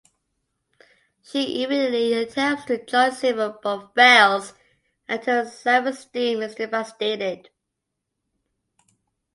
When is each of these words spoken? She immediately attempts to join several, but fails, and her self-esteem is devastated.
She 1.21 1.61
immediately 1.63 2.13
attempts 2.13 2.65
to 2.65 2.83
join 2.83 3.11
several, 3.11 3.59
but 3.61 3.93
fails, 3.93 4.55
and 5.07 5.23
her 5.25 5.45
self-esteem 5.45 6.41
is 6.41 6.55
devastated. 6.55 7.51